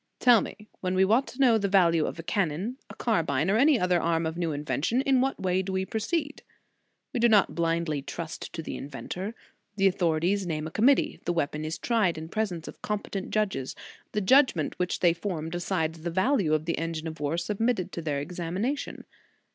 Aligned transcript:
Tell 0.19 0.41
me 0.41 0.67
when 0.79 0.95
we 0.95 1.05
want 1.05 1.27
to 1.27 1.37
know 1.39 1.59
the 1.59 1.67
value 1.67 2.07
of 2.07 2.17
a 2.17 2.23
cannon, 2.23 2.77
a 2.89 2.95
carbine, 2.95 3.51
or 3.51 3.57
any 3.57 3.79
other 3.79 4.01
arm 4.01 4.25
of 4.25 4.35
new 4.35 4.51
invention, 4.51 5.01
in 5.01 5.21
what 5.21 5.39
way 5.39 5.61
do 5.61 5.71
we 5.71 5.85
proceed? 5.85 6.41
We 7.13 7.19
do 7.19 7.29
not 7.29 7.53
blindly 7.53 8.01
trust 8.01 8.51
to 8.53 8.63
the 8.63 8.75
inventor. 8.77 9.35
The 9.75 9.85
authorities 9.85 10.47
name 10.47 10.65
a 10.65 10.71
committee; 10.71 11.19
the 11.25 11.33
weapon 11.33 11.63
is 11.63 11.77
tried 11.77 12.17
in 12.17 12.29
presence 12.29 12.67
of 12.67 12.81
competent 12.81 13.29
judges. 13.29 13.75
The 14.13 14.21
judgment 14.21 14.73
which 14.79 15.01
they 15.01 15.13
form 15.13 15.51
decides 15.51 16.01
the 16.01 16.09
value 16.09 16.55
of 16.55 16.65
the 16.65 16.79
engine 16.79 17.05
of 17.07 17.19
war 17.19 17.37
sub 17.37 17.59
mitted 17.59 17.91
to 17.91 18.01
their 18.01 18.19
examination. 18.21 19.05